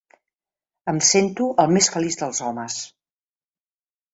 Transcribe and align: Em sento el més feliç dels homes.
Em 0.93 1.01
sento 1.09 1.49
el 1.65 1.75
més 1.75 1.91
feliç 1.97 2.17
dels 2.23 2.41
homes. 2.49 2.79